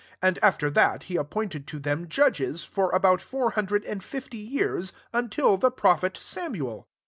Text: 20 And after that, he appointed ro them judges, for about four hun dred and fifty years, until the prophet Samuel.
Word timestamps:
20 0.21 0.27
And 0.39 0.43
after 0.43 0.71
that, 0.71 1.03
he 1.03 1.15
appointed 1.15 1.71
ro 1.71 1.79
them 1.79 2.09
judges, 2.09 2.65
for 2.65 2.89
about 2.89 3.21
four 3.21 3.51
hun 3.51 3.65
dred 3.65 3.83
and 3.83 4.03
fifty 4.03 4.39
years, 4.39 4.93
until 5.13 5.57
the 5.57 5.69
prophet 5.69 6.17
Samuel. 6.17 6.87